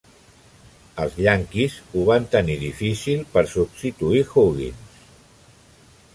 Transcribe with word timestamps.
Els 1.03 1.17
Yankees 1.25 1.75
ho 1.91 2.05
van 2.07 2.25
tenir 2.37 2.57
difícil 2.65 3.23
per 3.37 3.45
substituir 3.53 4.27
Huggins. 4.33 4.99